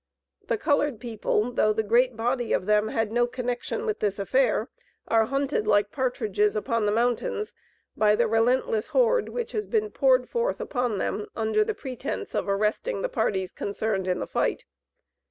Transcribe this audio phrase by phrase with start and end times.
[0.47, 4.67] The colored people, though the great body of them had no connection with this affair,
[5.07, 7.53] are hunted like partridges upon the mountains,
[7.95, 12.49] by the relentless horde which has been poured forth upon them, under the pretense of
[12.49, 14.65] arresting the parties concerned in the fight.